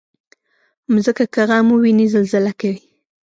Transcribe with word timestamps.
مځکه 0.93 1.25
که 1.33 1.41
غم 1.49 1.67
وویني، 1.71 2.05
زلزله 2.13 2.51
کوي. 2.59 2.79